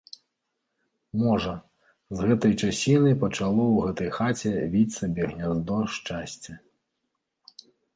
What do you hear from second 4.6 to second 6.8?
віць сабе гняздо шчасце.